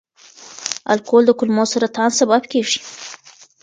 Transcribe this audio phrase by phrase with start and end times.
[0.93, 2.79] الکول د کولمو سرطان سبب کېږي.